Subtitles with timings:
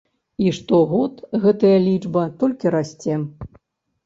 [0.43, 3.21] І штогод гэтая лічба толькі расце.